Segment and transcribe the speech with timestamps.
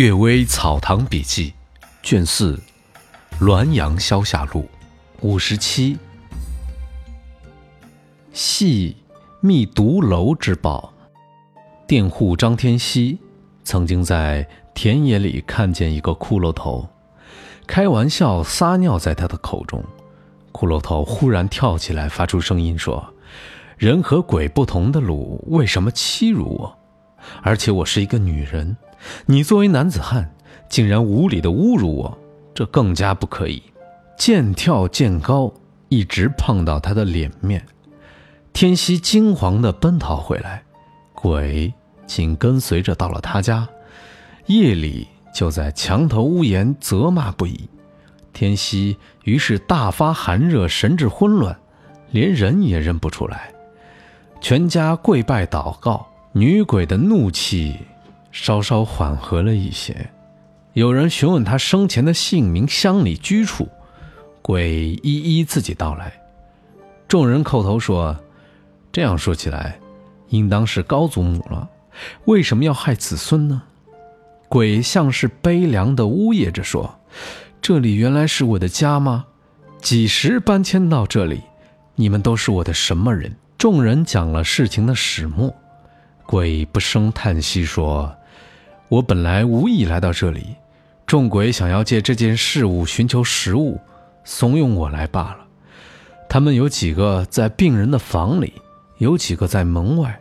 [0.02, 1.52] 《岳微草堂笔记》
[2.02, 2.58] 卷四，
[3.44, 4.62] 《滦阳消夏录》
[5.20, 5.98] 五十七。
[8.32, 8.96] 系
[9.40, 10.94] 密独楼之宝，
[11.86, 13.18] 佃户张天锡
[13.62, 16.88] 曾经在田野里看见一个骷髅头，
[17.66, 19.84] 开玩笑撒尿在他的口中。
[20.50, 23.12] 骷髅头忽然跳起来，发出声音说
[23.76, 26.79] ：“人和鬼不同的鲁，为什么欺辱我？
[27.42, 28.76] 而且我是一个女人。”
[29.24, 30.34] 你作为男子汉，
[30.68, 32.18] 竟然无理的侮辱我，
[32.54, 33.62] 这更加不可以。
[34.18, 35.50] 渐跳渐高，
[35.88, 37.64] 一直碰到他的脸面。
[38.52, 40.62] 天熙惊惶地奔逃回来，
[41.14, 41.72] 鬼
[42.06, 43.66] 紧跟随着到了他家，
[44.46, 47.70] 夜里就在墙头屋檐责骂不已。
[48.34, 51.58] 天熙于是大发寒热，神志混乱，
[52.10, 53.50] 连人也认不出来。
[54.42, 57.76] 全家跪拜祷告，女鬼的怒气。
[58.32, 60.08] 稍稍缓和了一些，
[60.72, 63.68] 有人询问她生前的姓名、乡里居处，
[64.40, 66.12] 鬼一一自己道来。
[67.08, 68.16] 众人叩头说
[68.92, 69.80] ：“这样说起来，
[70.28, 71.68] 应当是高祖母了。
[72.26, 73.62] 为什么要害子孙呢？”
[74.48, 77.00] 鬼像是悲凉的呜咽着说
[77.60, 79.24] ：“这里原来是我的家吗？
[79.80, 81.40] 几时搬迁到这里？
[81.96, 85.52] 你们都是我的什么人？”众人讲了事情的始末，
[86.30, 88.14] 鬼不声叹息说。
[88.88, 90.54] 我本来无意来到这里，
[91.04, 93.80] 众鬼想要借这件事物寻求食物，
[94.22, 95.38] 怂恿我来罢了。
[96.28, 98.52] 他们有几个在病人的房里，
[98.98, 100.20] 有几个在门外，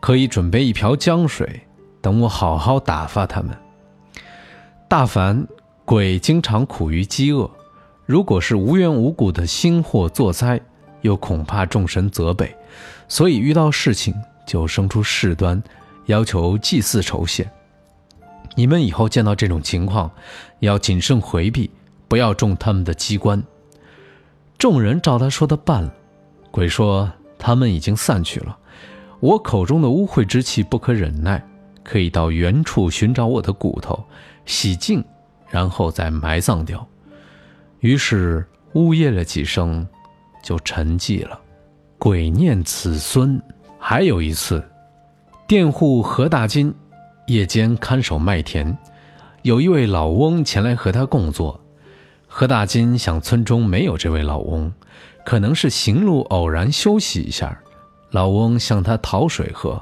[0.00, 1.60] 可以准备一瓢江水，
[2.00, 3.54] 等我好好打发他们。
[4.88, 5.46] 大凡
[5.84, 7.50] 鬼经常苦于饥饿，
[8.06, 10.58] 如果是无缘无故的星祸作灾，
[11.02, 12.56] 又恐怕众神责备，
[13.08, 14.14] 所以遇到事情
[14.46, 15.62] 就生出事端，
[16.06, 17.50] 要求祭祀酬谢。
[18.56, 20.10] 你们以后见到这种情况，
[20.60, 21.70] 要谨慎回避，
[22.06, 23.42] 不要中他们的机关。
[24.58, 25.92] 众人照他说的办了。
[26.50, 28.56] 鬼说他们已经散去了。
[29.18, 31.44] 我口中的污秽之气不可忍耐，
[31.82, 34.04] 可以到原处寻找我的骨头，
[34.46, 35.04] 洗净，
[35.48, 36.86] 然后再埋葬掉。
[37.80, 39.84] 于是呜咽了几声，
[40.42, 41.40] 就沉寂了。
[41.98, 43.42] 鬼念子孙。
[43.86, 44.66] 还有一次，
[45.46, 46.74] 佃户何大金。
[47.26, 48.74] 夜间看守麦田，
[49.42, 51.60] 有一位老翁前来和他共作。
[52.26, 54.72] 何大金想村中没有这位老翁，
[55.22, 57.60] 可能是行路偶然休息一下。
[58.10, 59.78] 老翁向他讨水喝，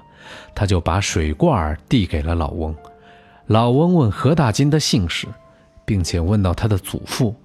[0.53, 2.75] 他就把水罐递给了老翁。
[3.47, 5.29] 老翁问何大金的姓氏，
[5.85, 7.37] 并且问到他的祖父，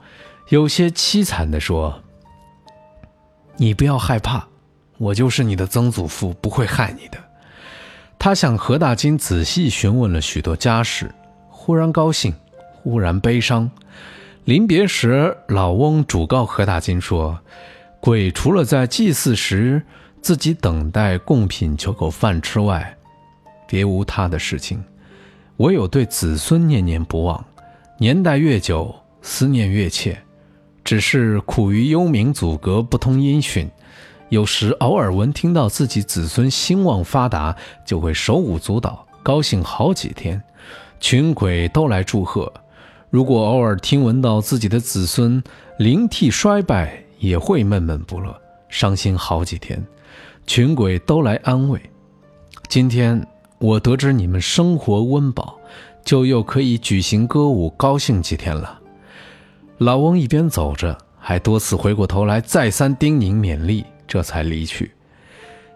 [0.50, 2.02] 有些凄惨地说
[3.58, 4.48] ：“你不要害怕，
[4.98, 7.18] 我就是你的曾祖父，不会害你的。”
[8.20, 11.12] 他向何大金仔细询问了许多家事，
[11.50, 12.34] 忽然高兴，
[12.74, 13.70] 忽然悲伤。
[14.46, 17.40] 临别时，老翁嘱告何大金说
[18.02, 19.82] ：“鬼除了在祭祀时
[20.22, 22.98] 自己等待贡品求口饭吃外，
[23.68, 24.84] 别无他的事情，
[25.58, 27.46] 唯有对子孙念念不忘。
[28.00, 30.18] 年代越久，思念越切，
[30.84, 33.70] 只是苦于幽冥阻隔，不通音讯。”
[34.30, 37.56] 有时偶尔闻听到自己子孙兴旺发达，
[37.86, 40.42] 就会手舞足蹈，高兴好几天，
[41.00, 42.52] 群鬼都来祝贺。
[43.10, 45.42] 如果偶尔听闻到自己的子孙
[45.78, 48.36] 灵替衰败，也会闷闷不乐，
[48.68, 49.82] 伤心好几天，
[50.46, 51.82] 群鬼都来安慰。
[52.68, 53.26] 今天
[53.60, 55.58] 我得知你们生活温饱，
[56.04, 58.78] 就又可以举行歌舞，高兴几天了。
[59.78, 63.86] 老翁一边走着，还多次回过头来，再三叮咛勉励。
[64.08, 64.92] 这才离去。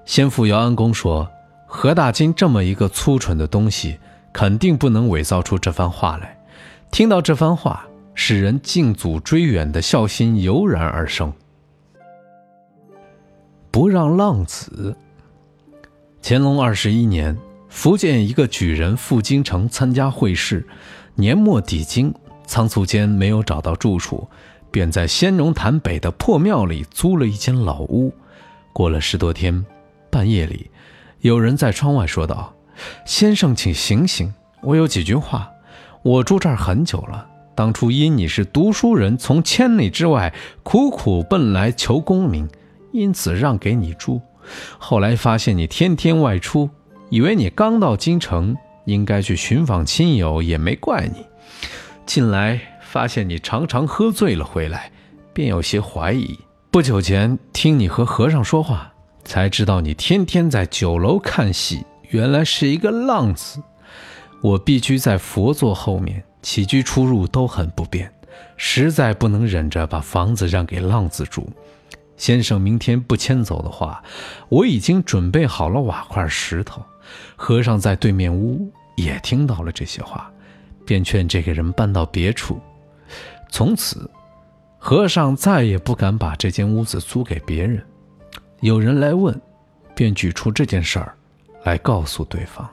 [0.05, 1.29] 先父姚安公说
[1.67, 3.99] ：“何大金这么一个粗蠢的东西，
[4.33, 6.37] 肯定不能伪造出这番话来。”
[6.91, 11.31] 听到这番话，使人敬祖追远的孝心油然而生。
[13.69, 14.95] 不让浪子。
[16.22, 17.37] 乾隆二十一年，
[17.69, 20.67] 福建一个举人赴京城参加会试，
[21.16, 22.13] 年末抵京，
[22.45, 24.27] 仓促间没有找到住处。
[24.69, 28.13] 便在仙农潭北的破庙里租了一间老屋。
[28.73, 29.66] 过了十多天，
[30.09, 30.70] 半夜里，
[31.20, 32.53] 有人在窗外说道
[33.06, 35.50] ：“先生，请醒醒，我有几句话。
[36.03, 40.34] 我住这儿很久了，当初因你是读书人，从千里之外
[40.64, 42.50] 苦苦奔来求功名，
[42.91, 44.22] 因此让给你住。
[44.78, 46.70] 后来发现你天天外出，
[47.09, 51.26] 以为你刚到京城，应该去寻访亲友，也没怪你。
[52.06, 52.59] 近来。”
[52.91, 54.91] 发现你常常喝醉了回来，
[55.32, 56.38] 便有些怀疑。
[56.72, 58.94] 不久前听你和和尚说话，
[59.26, 63.62] 才知道你天天在酒楼看戏，原来是一个浪子。
[64.40, 68.09] 我必居在佛座后面，起居出入都很不便，
[68.56, 71.50] 实在不能忍着把房子让给浪子住。
[72.16, 74.02] 先生明天不迁走的话，
[74.47, 76.82] 我已经准备好了瓦块石头。
[77.35, 80.32] 和尚在对面屋也听到了这些话，
[80.85, 82.62] 便劝这个人搬到别处。
[83.50, 84.09] 从此，
[84.83, 87.79] 和尚再也不敢把这间屋子租给别人。
[88.61, 89.39] 有人来问，
[89.93, 91.16] 便举出这件事儿
[91.63, 92.67] 来告诉对方。